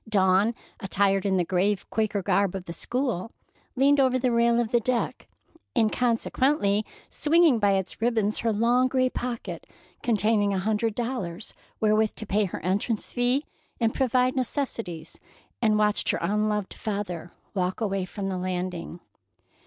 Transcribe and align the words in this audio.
Dawn, 0.09 0.55
attired 0.79 1.27
in 1.27 1.35
the 1.35 1.45
grave 1.45 1.87
Quaker 1.91 2.23
garb 2.23 2.55
of 2.55 2.65
the 2.65 2.73
school, 2.73 3.31
leaned 3.75 3.99
over 3.99 4.17
the 4.17 4.31
rail 4.31 4.59
of 4.59 4.71
the 4.71 4.79
deck, 4.79 5.27
inconsequently 5.77 6.83
swinging 7.11 7.59
by 7.59 7.73
its 7.73 8.01
ribbons 8.01 8.39
her 8.39 8.51
long 8.51 8.87
gray 8.87 9.11
pocket 9.11 9.67
containing 10.01 10.55
a 10.55 10.57
hundred 10.57 10.95
dollars 10.95 11.53
wherewith 11.79 12.15
to 12.15 12.25
pay 12.25 12.45
her 12.45 12.61
entrance 12.61 13.13
fee 13.13 13.45
and 13.79 13.93
provide 13.93 14.35
necessities, 14.35 15.19
and 15.61 15.77
watched 15.77 16.09
her 16.09 16.17
unloved 16.19 16.73
father 16.73 17.31
walk 17.53 17.79
away 17.79 18.03
from 18.03 18.27
the 18.27 18.37
landing. 18.39 18.99